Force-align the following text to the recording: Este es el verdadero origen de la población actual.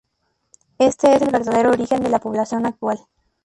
Este 0.79 1.13
es 1.13 1.21
el 1.21 1.29
verdadero 1.31 1.69
origen 1.69 2.01
de 2.01 2.09
la 2.09 2.17
población 2.17 2.65
actual. 2.65 3.01